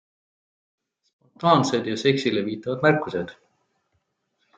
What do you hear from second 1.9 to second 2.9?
ja seksile viitavad